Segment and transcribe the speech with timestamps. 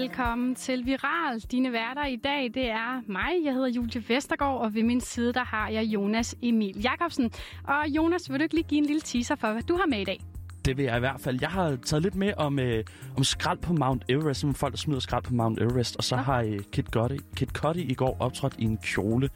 [0.00, 1.40] Velkommen til Viral.
[1.40, 3.44] Dine værter i dag, det er mig.
[3.44, 7.30] Jeg hedder Julie Vestergaard, og ved min side, der har jeg Jonas Emil Jakobsen.
[7.64, 10.00] Og Jonas, vil du ikke lige give en lille teaser for, hvad du har med
[10.00, 10.20] i dag?
[10.64, 11.38] Det vil jeg i hvert fald.
[11.40, 12.84] Jeg har taget lidt med om, øh,
[13.16, 15.96] om skrald på Mount Everest, som folk, der smider skrald på Mount Everest.
[15.96, 16.22] Og så ja.
[16.22, 19.28] har øh, Kid, Cudi, Kid Cudi i går optrådt i en kjole.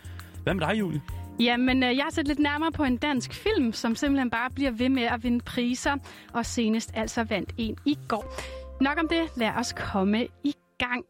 [0.43, 1.01] Hvad med dig, Julie?
[1.41, 4.71] Jamen, øh, jeg har set lidt nærmere på en dansk film, som simpelthen bare bliver
[4.71, 5.97] ved med at vinde priser,
[6.33, 8.35] og senest altså vandt en i går.
[8.81, 9.31] Nok om det.
[9.37, 11.05] Lad os komme i gang.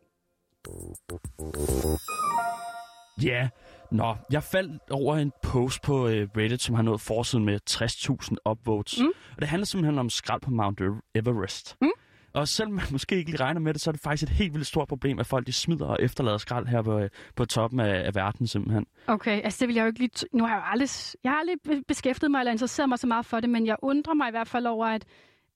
[3.23, 3.49] Ja, yeah.
[3.91, 8.51] Nå, jeg faldt over en post på uh, Reddit, som har nået forsiden med 60.000
[8.51, 9.01] upvotes.
[9.01, 9.07] Mm.
[9.07, 10.81] Og det handler simpelthen om skrald på Mount
[11.15, 11.77] Everest.
[11.81, 11.91] Mm.
[12.33, 14.55] Og selvom man måske ikke lige regner med det, så er det faktisk et helt
[14.55, 17.81] vildt stort problem, at folk de smider og efterlader skrald her på, øh, på toppen
[17.81, 18.87] af, af verden simpelthen.
[19.07, 20.27] Okay, altså det vil jeg jo ikke lige...
[20.33, 20.89] Nu har jeg jo aldrig,
[21.25, 24.15] jeg har aldrig beskæftiget mig eller interesseret mig så meget for det, men jeg undrer
[24.15, 25.05] mig i hvert fald over, at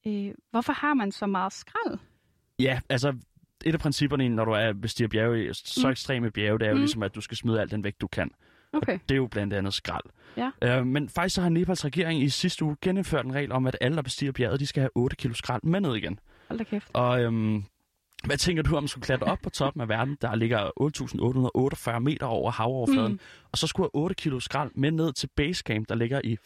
[0.06, 1.98] øh, hvorfor har man så meget skrald?
[2.58, 3.16] Ja, altså
[3.64, 5.90] et af principperne, når du er bestiger bjerge, så mm.
[5.90, 6.80] ekstreme bjerge, det er jo mm.
[6.80, 8.30] ligesom, at du skal smide alt den vægt, du kan.
[8.72, 8.94] Okay.
[8.94, 10.04] Og det er jo blandt andet skrald.
[10.36, 10.80] Ja.
[10.80, 13.76] Uh, men faktisk så har Nepals regering i sidste uge genindført en regel om, at
[13.80, 16.18] alle, der bestiger bjerget, de skal have 8 kilo skrald med ned igen.
[16.48, 16.90] Hold da kæft.
[16.92, 17.64] Og øhm,
[18.24, 20.70] hvad tænker du om at skulle klatre op på toppen af verden, der ligger
[21.94, 23.18] 8.848 meter over havoverfladen, mm.
[23.52, 26.36] og så skulle have 8 kilo skrald med ned til basecamp, der ligger i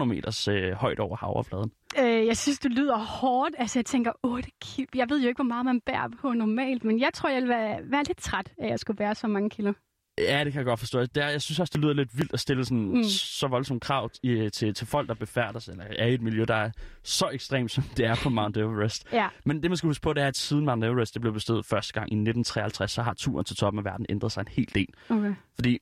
[0.00, 1.72] 5.300 meters øh, højt over havoverfladen?
[1.98, 3.54] Øh, jeg synes, det lyder hårdt.
[3.58, 4.86] Altså, jeg tænker, 8 kilo.
[4.94, 7.48] Jeg ved jo ikke, hvor meget man bærer på normalt, men jeg tror, jeg vil
[7.48, 9.72] være, være lidt træt af, at jeg skulle bære så mange kilo.
[10.20, 11.00] Ja, det kan jeg godt forstå.
[11.00, 13.04] Det er, jeg synes også, det lyder lidt vildt at stille sådan, mm.
[13.04, 16.44] så voldsomt krav i, til, til folk, der befærder sig, eller er i et miljø,
[16.48, 16.70] der er
[17.02, 19.06] så ekstremt, som det er på Mount Everest.
[19.12, 19.28] Ja.
[19.44, 21.66] Men det, man skal huske på, det er, at siden Mount Everest det blev bestedet
[21.66, 24.68] første gang i 1953, så har turen til toppen af verden ændret sig en hel
[24.74, 24.88] del.
[25.08, 25.34] Okay.
[25.54, 25.78] Fordi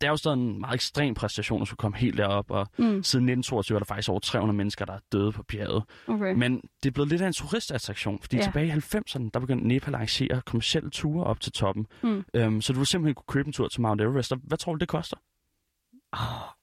[0.00, 2.84] det er jo stadig en meget ekstrem præstation at skulle komme helt derop, og mm.
[2.84, 5.82] siden 1922 er der faktisk over 300 mennesker, der er døde på bjerget.
[6.06, 6.34] Okay.
[6.34, 8.42] Men det er blevet lidt af en turistattraktion, fordi ja.
[8.42, 11.86] tilbage i 90'erne, der begyndte Nepal at arrangere kommersielle ture op til toppen.
[12.02, 12.24] Mm.
[12.34, 14.78] Øhm, så du vil simpelthen kunne købe en tur til Mount Everest, hvad tror du,
[14.78, 15.16] det koster?
[16.12, 16.58] Oh.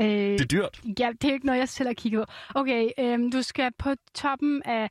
[0.00, 0.80] Øh, det er dyrt.
[0.98, 2.32] Ja, det er ikke noget, jeg selv har kigget på.
[2.54, 4.90] Okay, øhm, du skal på toppen af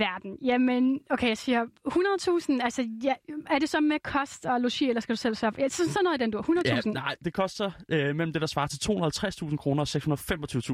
[0.00, 0.38] verden.
[0.42, 2.64] Jamen, okay, jeg siger 100.000.
[2.64, 3.14] Altså, ja,
[3.50, 5.60] er det så med kost og logi, eller skal du selv sørge for?
[5.60, 6.68] Ja, sådan noget i den du 100.000?
[6.68, 8.78] Ja, nej, det koster øh, mellem det, der svarer til
[9.48, 9.88] 250.000 kroner og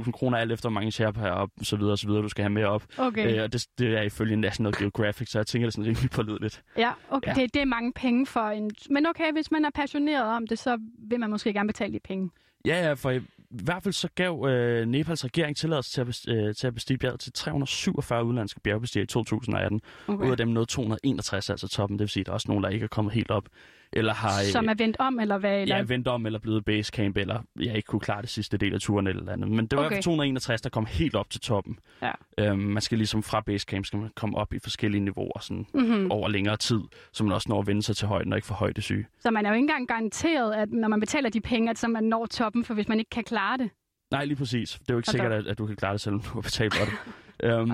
[0.05, 2.53] 625.000 kroner, alt efter hvor mange her op, så videre, så videre, du skal have
[2.53, 2.85] med op.
[2.99, 3.37] Okay.
[3.37, 6.11] Øh, og det, det er ifølge National Geographic, så jeg tænker, det er sådan rimelig
[6.11, 6.63] pålideligt.
[6.77, 7.37] Ja, okay.
[7.37, 7.43] Ja.
[7.43, 8.71] Det, det er mange penge for en...
[8.91, 12.01] Men okay, hvis man er passioneret om det, så vil man måske gerne betale de
[12.01, 12.31] penge.
[12.67, 13.21] Ja, ja, for
[13.51, 16.99] i hvert fald så gav øh, Nepals regering tilladelse til at, øh, til at bestige
[16.99, 19.81] bjerget til 347 udlandske bjergbestigere i 2018.
[20.09, 20.27] Okay.
[20.27, 21.99] Ud af dem nåede 261, altså toppen.
[21.99, 23.45] Det vil sige, at der er også nogen, der ikke er kommet helt op.
[23.93, 25.63] Eller har, Som er vendt om, eller hvad?
[25.63, 25.77] Eller?
[25.77, 28.81] Ja, vendt om, eller blevet basecamp, eller jeg ikke kunne klare det sidste del af
[28.81, 29.51] turen eller andet.
[29.51, 30.03] Men det var okay.
[30.03, 31.79] 261, der kom helt op til toppen.
[32.03, 32.11] Ja.
[32.39, 36.11] Øhm, man skal ligesom fra basecamp skal man komme op i forskellige niveauer sådan mm-hmm.
[36.11, 36.81] over længere tid,
[37.13, 39.07] så man også når at vende sig til højden og ikke får syge.
[39.21, 41.89] Så man er jo ikke engang garanteret, at når man betaler de penge, at så
[41.89, 43.71] man når toppen, for hvis man ikke kan klare det.
[44.11, 44.71] Nej, lige præcis.
[44.73, 46.75] Det er jo ikke sikkert, at, at du kan klare det, selvom du har betalt
[46.75, 47.55] for det.
[47.61, 47.71] um,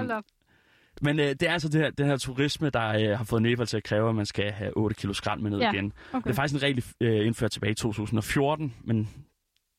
[1.02, 3.66] men øh, det er altså det her, den her turisme, der øh, har fået Nepal
[3.66, 5.72] til at kræve, at man skal have 8 kilo skrald med ned ja.
[5.72, 5.92] igen.
[6.12, 6.24] Okay.
[6.24, 9.08] Det er faktisk en regel øh, indført tilbage i 2014, men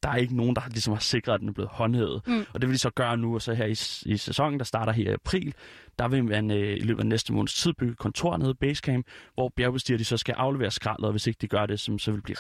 [0.04, 2.22] der er ikke nogen, der ligesom har sikret, at den er blevet håndhævet.
[2.28, 2.46] Mm.
[2.54, 4.92] Og det vil de så gøre nu, og så her i, i sæsonen, der starter
[4.92, 5.54] her i april,
[6.00, 9.08] der vil man øh, i løbet af næste måneds tid bygge kontor nede i Basecamp,
[9.34, 12.12] hvor bjergbestiger de så skal aflevere skraldet, og hvis ikke de gør det, så, så
[12.12, 12.38] vil de blive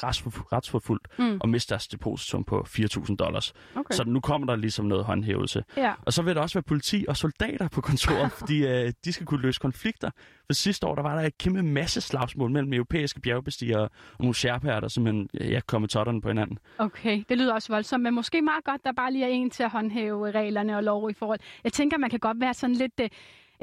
[0.53, 1.37] retsforfulgt mm.
[1.41, 3.53] og miste deres depositum på 4.000 dollars.
[3.75, 3.95] Okay.
[3.95, 5.63] Så nu kommer der ligesom noget håndhævelse.
[5.77, 5.93] Ja.
[6.05, 9.25] Og så vil der også være politi og soldater på kontoret, fordi øh, de skal
[9.25, 10.09] kunne løse konflikter.
[10.45, 13.89] For sidste år, der var der et kæmpe masse slagsmål mellem europæiske bjergbestigere og
[14.19, 16.57] nogle sherpaer, der simpelthen ja, kom med totterne på hinanden.
[16.77, 19.63] Okay, det lyder også voldsomt, men måske meget godt, der bare lige er en til
[19.63, 21.39] at håndhæve reglerne og lov i forhold.
[21.63, 22.93] Jeg tænker, man kan godt være sådan lidt...
[23.01, 23.09] Øh,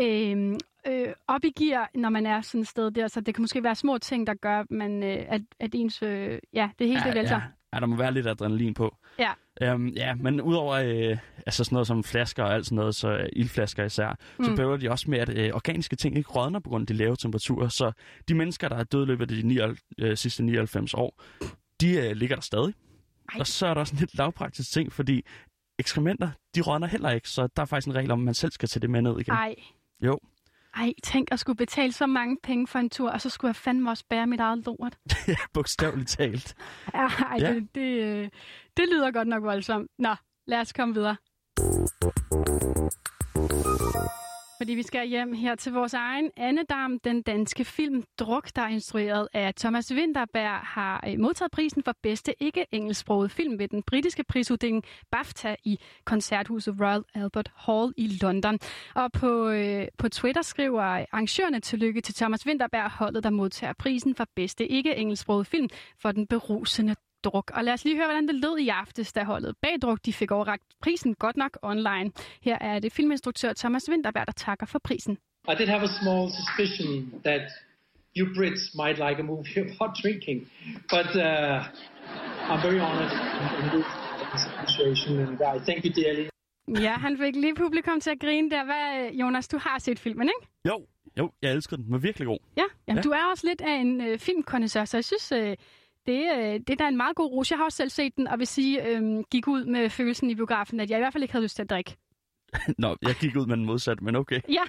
[0.01, 3.09] øh, øh, op i gear, når man er sådan et sted der.
[3.09, 6.03] Så det kan måske være små ting, der gør, man, øh, at, at ens...
[6.03, 7.35] Øh, ja, det hele ja, det vælter.
[7.35, 7.43] Ja.
[7.75, 8.97] ja, der må være lidt adrenalin på.
[9.19, 9.31] Ja.
[9.63, 13.09] Øhm, ja, men udover øh, altså sådan noget som flasker og alt sådan noget, så
[13.09, 14.45] øh, ildflasker især, mm.
[14.45, 16.95] så bøver de også med, at øh, organiske ting ikke rådner på grund af de
[16.95, 17.69] lave temperaturer.
[17.69, 17.93] Så
[18.29, 19.59] de mennesker, der er døde løbet af de 9,
[19.99, 21.23] øh, sidste 99 år,
[21.81, 22.75] de øh, ligger der stadig.
[23.33, 23.41] Ej.
[23.41, 25.25] Og så er der også en lidt lavpraktisk ting, fordi
[25.79, 28.53] ekskrementer, de rådner heller ikke, så der er faktisk en regel om, at man selv
[28.53, 29.35] skal tage det med ned igen.
[29.35, 29.55] Ej.
[30.03, 30.19] Jo.
[30.75, 33.57] Ej, tænk at skulle betale så mange penge for en tur, og så skulle jeg
[33.57, 34.99] fandme også bære mit eget lort.
[35.29, 36.55] ja, bogstaveligt talt.
[36.95, 37.09] Ej,
[37.41, 37.55] ja.
[37.55, 38.29] Det, det, øh,
[38.77, 39.91] det lyder godt nok voldsomt.
[39.99, 40.15] Nå,
[40.47, 41.17] lad os komme videre
[44.61, 48.69] fordi vi skal hjem her til vores egen Annedam, den danske film Druk, der er
[48.69, 54.25] instrueret af Thomas Winterberg, har øh, modtaget prisen for bedste ikke-engelsksproget film ved den britiske
[54.25, 58.59] prisuddeling BAFTA i koncerthuset Royal Albert Hall i London.
[58.95, 64.15] Og på, øh, på Twitter skriver arrangørerne tillykke til Thomas Winterberg, holdet der modtager prisen
[64.15, 65.69] for bedste ikke-engelsksproget film
[66.03, 66.95] for den berusende
[67.25, 67.51] druk.
[67.55, 70.13] Og lad os lige høre, hvordan det lød i aftes, da holdet bag druk de
[70.13, 72.13] fik overragt prisen godt nok online.
[72.43, 75.19] Her er det filminstruktør Thomas Winterberg, der takker for prisen.
[75.49, 77.43] I did have a small suspicion that
[78.17, 80.39] you Brits might like a movie about drinking,
[80.95, 81.65] but uh,
[82.51, 83.13] I'm very honored
[83.61, 83.89] in this
[84.51, 86.31] appreciation, and I thank you dearly.
[86.69, 88.65] Ja, han fik lige publikum til at grine der.
[88.65, 90.53] Hvad, Jonas, du har set filmen, ikke?
[90.69, 90.87] Jo,
[91.19, 91.85] jo, jeg elsker den.
[91.85, 92.39] Den var virkelig god.
[92.57, 93.03] Ja, jamen, ja.
[93.03, 95.57] du er også lidt af en øh, filmkondensør, så jeg synes, øh,
[96.07, 97.51] det, øh, det er da en meget god rus.
[97.51, 100.35] Jeg har også selv set den, og vil sige, øh, gik ud med følelsen i
[100.35, 101.97] biografen, at jeg i hvert fald ikke havde lyst til at drikke.
[102.79, 104.41] Nå, jeg gik ud med den modsatte, men okay.
[104.49, 104.63] ja,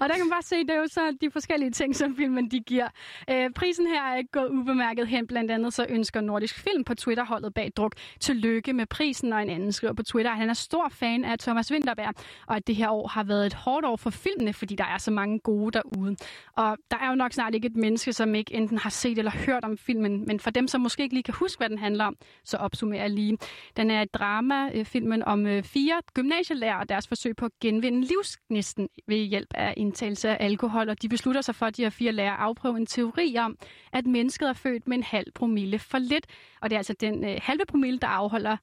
[0.00, 2.50] og der kan man bare se, det er jo så de forskellige ting, som filmen
[2.50, 2.88] de giver.
[3.30, 5.26] Øh, prisen her er ikke gået ubemærket hen.
[5.26, 9.50] Blandt andet så ønsker Nordisk Film på Twitter-holdet bag druk tillykke med prisen, og en
[9.50, 12.14] anden skriver på Twitter, at han er stor fan af Thomas Winterberg,
[12.46, 14.98] og at det her år har været et hårdt år for filmene, fordi der er
[14.98, 16.16] så mange gode derude.
[16.56, 19.30] Og der er jo nok snart ikke et menneske, som ikke enten har set eller
[19.30, 22.04] hørt om filmen, men for dem, som måske ikke lige kan huske, hvad den handler
[22.04, 23.38] om, så opsummerer jeg lige.
[23.76, 27.44] Den er et drama, øh, filmen om øh, fire gymnasielærer og deres forsøg forsøg på
[27.44, 31.76] at genvinde livsgnisten ved hjælp af indtagelse af alkohol, og de beslutter sig for, at
[31.76, 33.58] de her fire lærer afprøve en teori om,
[33.92, 36.26] at mennesket er født med en halv promille for lidt.
[36.60, 38.56] Og det er altså den øh, halve promille, der afholder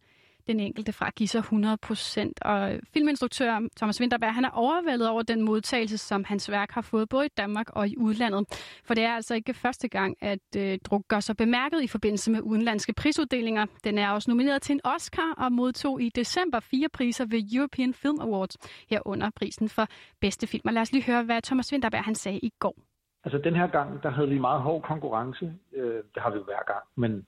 [0.47, 2.31] den enkelte fra at give sig 100%.
[2.41, 7.09] Og filminstruktør Thomas Winterberg, han er overvældet over den modtagelse, som hans værk har fået
[7.09, 8.45] både i Danmark og i udlandet.
[8.83, 12.31] For det er altså ikke første gang, at øh, druk gør sig bemærket i forbindelse
[12.31, 13.65] med udenlandske prisuddelinger.
[13.83, 17.93] Den er også nomineret til en Oscar og modtog i december fire priser ved European
[17.93, 18.57] Film Awards,
[18.89, 19.87] herunder prisen for
[20.21, 20.61] bedste film.
[20.65, 22.75] Og lad os lige høre, hvad Thomas Winterberg han sagde i går.
[23.23, 25.53] Altså den her gang, der havde vi meget hård konkurrence.
[25.75, 27.25] Øh, det har vi jo hver gang, men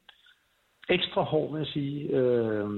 [0.89, 2.09] ekstra hård, vil jeg sige.
[2.09, 2.69] Øh,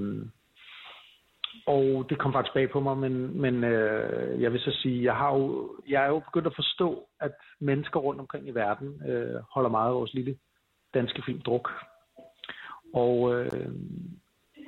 [1.66, 5.16] og det kom faktisk bag på mig, men, men øh, jeg vil så sige, jeg,
[5.16, 9.42] har jo, jeg er jo begyndt at forstå, at mennesker rundt omkring i verden øh,
[9.54, 10.36] holder meget af vores lille
[10.94, 11.72] danske film Druk.
[12.94, 13.72] Og øh,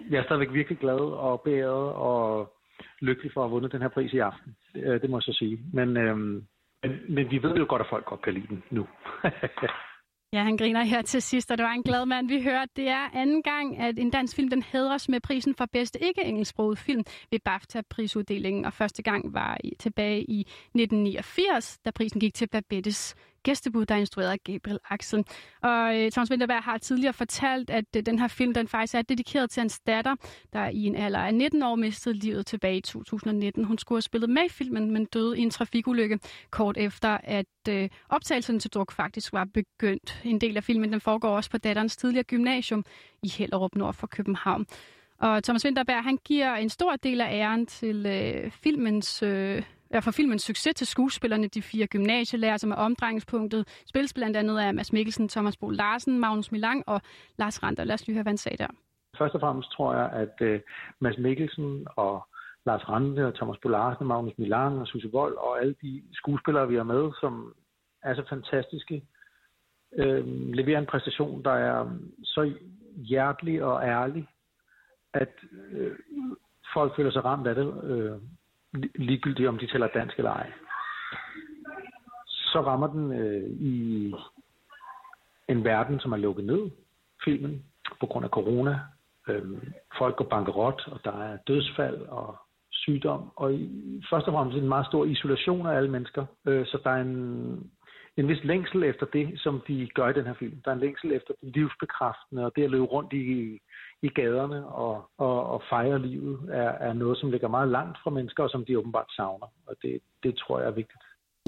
[0.10, 2.54] jeg er stadigvæk virkelig glad og beæret og
[3.00, 4.56] lykkelig for at have vundet den her pris i aften.
[4.76, 5.60] Øh, det må jeg så sige.
[5.74, 6.18] Men, øh,
[6.84, 8.88] men, men vi ved jo godt, at folk godt kan lide den nu.
[10.34, 12.72] Ja, han griner her til sidst, og det var en glad mand, vi hørte.
[12.76, 16.78] Det er anden gang, at en dansk film den hedres med prisen for bedste ikke-engelsksproget
[16.78, 23.16] film ved BAFTA-prisuddelingen, og første gang var tilbage i 1989, da prisen gik til Babettes
[23.44, 25.26] gæstebud, der er instrueret af Gabriel Axel.
[25.62, 29.02] Og øh, Thomas Winterberg har tidligere fortalt, at øh, den her film den faktisk er
[29.02, 30.16] dedikeret til hans datter,
[30.54, 33.64] der i en alder af 19 år mistede livet tilbage i 2019.
[33.64, 37.46] Hun skulle have spillet med i filmen, men døde i en trafikulykke kort efter, at
[37.70, 40.22] øh, optagelserne til druk faktisk var begyndt.
[40.24, 42.86] En del af filmen den foregår også på datterens tidligere gymnasium
[43.24, 44.66] i Hellerup nord for København.
[45.22, 49.64] Og Thomas Winterberg han giver en stor del af æren til øh, filmens øh,
[50.00, 53.84] for filmens succes til skuespillerne, de fire gymnasielærer, som er omdrejningspunktet.
[53.88, 57.02] Spils blandt andet af Mads Mikkelsen, Thomas Bo Larsen, Magnus Milang og
[57.38, 57.84] Lars Rander.
[57.84, 58.68] Lad os lige høre, hvad han sagde der.
[59.18, 60.60] Først og fremmest tror jeg, at uh,
[61.00, 62.28] Mads Mikkelsen og
[62.66, 66.68] Lars Rande og Thomas Bo Larsen, Magnus Milan og Susse Vold og alle de skuespillere,
[66.68, 67.54] vi har med, som
[68.04, 69.04] er så fantastiske,
[69.98, 71.90] øh, leverer en præstation, der er
[72.24, 72.54] så
[72.96, 74.28] hjertelig og ærlig,
[75.14, 75.34] at
[75.72, 75.96] øh,
[76.74, 77.84] folk føler sig ramt af det.
[77.84, 78.18] Øh,
[78.96, 80.52] ligegyldigt om de tæller dansk eller ej.
[82.28, 84.14] Så rammer den øh, i
[85.50, 86.70] en verden, som er lukket ned,
[87.24, 87.66] filmen,
[88.00, 88.80] på grund af corona.
[89.28, 89.44] Øh,
[89.98, 92.36] folk går bankerot, og der er dødsfald og
[92.72, 93.70] sygdom, og i,
[94.10, 96.26] først og fremmest en meget stor isolation af alle mennesker.
[96.48, 97.72] Øh, så der er en,
[98.18, 100.62] en vis længsel efter det, som de gør i den her film.
[100.66, 103.60] Der er en længsel efter det livsbekræftende, og det at løbe rundt i
[104.04, 108.10] i gaderne og, og, og fejre livet er, er noget, som ligger meget langt fra
[108.10, 109.48] mennesker, og som de åbenbart savner.
[109.68, 111.04] Og det, det tror jeg er vigtigt.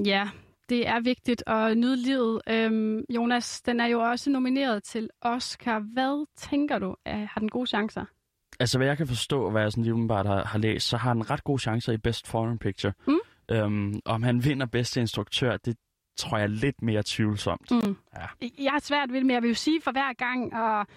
[0.05, 0.29] Ja,
[0.69, 2.41] det er vigtigt at nyde livet.
[2.49, 5.79] Øhm, Jonas, den er jo også nomineret til Oscar.
[5.79, 6.95] Hvad tænker du?
[7.05, 8.05] Har den gode chancer?
[8.59, 11.09] Altså, hvad jeg kan forstå, hvad jeg sådan lige umiddelbart har, har læst, så har
[11.09, 12.93] han ret gode chancer i Best Foreign Picture.
[13.07, 13.19] Mm.
[13.51, 15.77] Øhm, om han vinder bedste instruktør, det
[16.17, 17.71] tror jeg er lidt mere tvivlsomt.
[17.71, 17.95] Mm.
[18.15, 18.47] Ja.
[18.63, 20.87] Jeg har svært ved det, men jeg vil jo sige for hver gang, og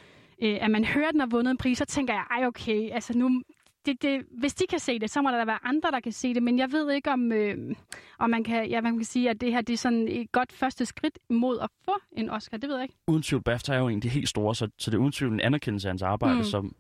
[0.43, 3.19] øh, at man hører, den har vundet en pris, så tænker jeg, ej okay, altså
[3.19, 3.43] nu,
[3.87, 6.35] det, det, hvis de kan se det, så må der være andre, der kan se
[6.35, 6.43] det.
[6.43, 7.75] Men jeg ved ikke, om, øh,
[8.19, 10.53] om man, kan, ja, man kan sige, at det her det er sådan et godt
[10.53, 12.57] første skridt mod at få en Oscar.
[12.57, 12.95] Det ved jeg ikke.
[13.07, 15.13] Uden tvivl, BAFTA er jo en af de helt store, så, så det er uden
[15.13, 16.45] tvivl en anerkendelse af hans arbejde, mm.
[16.45, 16.75] som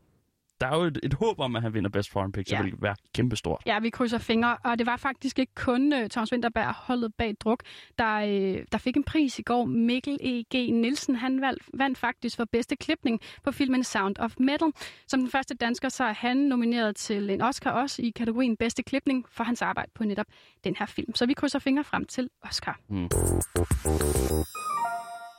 [0.61, 2.65] der er jo et, et håb om, at han vinder Best Foreign Picture, ja.
[2.65, 3.63] vil være kæmpestort.
[3.67, 7.35] Ja, vi krydser fingre, og det var faktisk ikke kun uh, Thomas Winterberg, holdet bag
[7.41, 7.63] druk,
[7.99, 9.65] der, uh, der fik en pris i går.
[9.65, 10.73] Mikkel E.G.
[10.73, 14.73] Nielsen, han valg, vandt faktisk for bedste klipning på filmen Sound of Metal.
[15.07, 18.83] Som den første dansker, så er han nomineret til en Oscar også i kategorien bedste
[18.83, 20.27] klipning for hans arbejde på netop
[20.65, 21.15] den her film.
[21.15, 22.81] Så vi krydser fingre frem til Oscar.
[22.89, 23.09] Mm.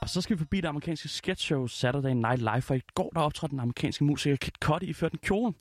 [0.02, 3.12] Og så skal vi forbi det amerikanske sketch show Saturday Night Live, for i går
[3.16, 5.54] der optrådte den amerikanske musiker Kid Cudi i ført en kjole.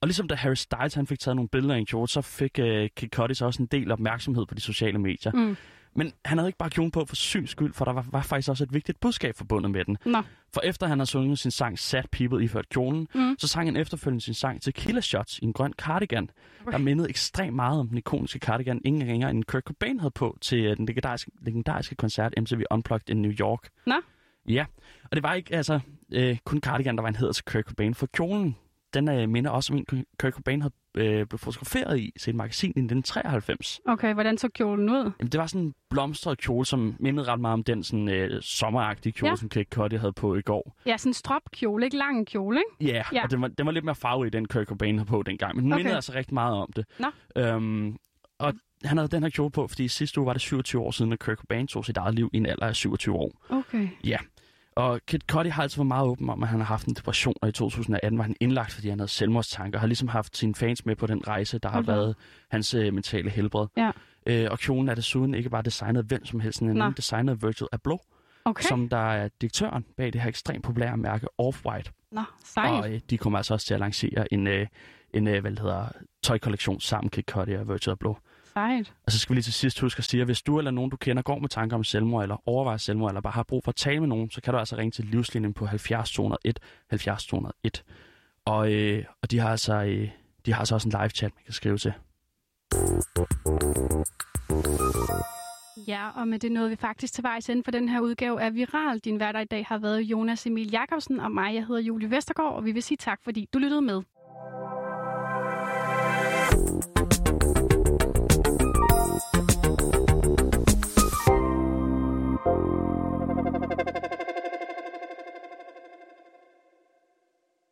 [0.00, 2.58] Og ligesom da Harry Styles han fik taget nogle billeder af en kjole, så fik
[2.58, 2.64] uh,
[2.96, 5.32] Kid Cudi så også en del opmærksomhed på de sociale medier.
[5.32, 5.56] Mm.
[5.94, 8.48] Men han havde ikke bare kjolen på for syns skyld, for der var, var faktisk
[8.48, 9.98] også et vigtigt budskab forbundet med den.
[10.04, 10.22] Nå.
[10.54, 13.36] For efter han havde sunget sin sang Sad People i ført kjolen, mm.
[13.38, 16.30] så sang han efterfølgende sin sang til Killer Shots i en grøn cardigan,
[16.60, 16.72] okay.
[16.72, 20.38] der mindede ekstremt meget om den ikoniske cardigan, ingen ringer end Kurt Cobain havde på
[20.40, 23.68] til uh, den legendariske, legendariske koncert MTV Unplugged i New York.
[23.86, 23.94] Nå.
[24.48, 24.64] Ja,
[25.04, 25.80] og det var ikke altså
[26.12, 28.56] øh, kun cardigan, der var en heder til Kurt Cobain, for kjolen,
[28.94, 32.36] den øh, minder også om en, Kurt Cobain havde øh, blev fotograferet i til et
[32.36, 33.80] magasin i 1993.
[33.88, 35.12] Okay, hvordan så kjolen ud?
[35.18, 38.42] Jamen, det var sådan en blomstret kjole, som mindede ret meget om den sådan, øh,
[38.42, 39.36] sommeragtige kjole, ja.
[39.36, 40.76] som Kurt Cudi havde på i går.
[40.86, 42.92] Ja, sådan en stropkjole, ikke lang kjole, ikke?
[42.94, 43.22] Ja, ja.
[43.22, 45.56] og den var, den var lidt mere farve i den Kurt Cobain havde på dengang,
[45.56, 45.78] men den okay.
[45.80, 46.84] mindede altså rigtig meget om det.
[46.98, 47.06] Nå.
[47.36, 47.96] Øhm,
[48.38, 51.12] og han havde den her kjole på, fordi sidste uge var det 27 år siden,
[51.12, 53.32] at Kurt Cobain tog sit eget liv i en alder af 27 år.
[53.50, 53.88] Okay.
[54.04, 54.16] Ja,
[54.76, 57.34] og Kid Cudi har altid været meget åben om, at han har haft en depression,
[57.42, 60.54] og i 2018 var han indlagt, fordi han havde selvmordstanker, og har ligesom haft sine
[60.54, 61.92] fans med på den rejse, der har okay.
[61.92, 62.16] været
[62.50, 63.66] hans øh, mentale helbred.
[63.76, 63.90] Ja.
[64.26, 67.66] Øh, og kjolen er desuden ikke bare designet hvem som helst, men er designet Virgil
[67.72, 67.98] Abloh,
[68.44, 68.64] okay.
[68.68, 72.08] som der er direktøren bag det her ekstremt populære mærke Off-White.
[72.12, 72.84] Nå, sejt.
[72.84, 74.66] Og øh, de kommer altså også til at lancere en, øh,
[75.14, 75.88] en øh, hvad det hedder,
[76.22, 78.16] tøjkollektion sammen, Kid Cudi og Virgil Abloh.
[78.52, 78.94] Sejt.
[79.06, 80.90] Og så skal vi lige til sidst huske at sige, at hvis du eller nogen,
[80.90, 83.70] du kender, går med tanker om selvmord, eller overvejer selvmord, eller bare har brug for
[83.70, 86.58] at tale med nogen, så kan du altså ringe til livslinjen på 70 201
[86.90, 87.84] 70 201.
[88.44, 90.08] Og, øh, og de har altså øh,
[90.46, 91.92] de har altså også en live chat, man kan skrive til.
[95.88, 98.54] Ja, og med det nåede vi faktisk til vejs ende for den her udgave af
[98.54, 98.98] Viral.
[98.98, 101.54] Din hverdag i dag har været Jonas Emil Jakobsen og mig.
[101.54, 104.02] Jeg hedder Julie Vestergaard, og vi vil sige tak, fordi du lyttede med.